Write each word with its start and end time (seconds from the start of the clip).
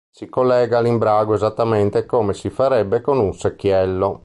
Si 0.09 0.27
collega 0.27 0.79
all'imbrago 0.79 1.35
esattamente 1.35 2.07
come 2.07 2.33
si 2.33 2.49
farebbe 2.49 3.01
con 3.01 3.19
un 3.19 3.33
secchiello. 3.35 4.19